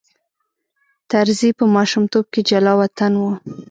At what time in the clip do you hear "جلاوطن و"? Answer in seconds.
2.49-3.23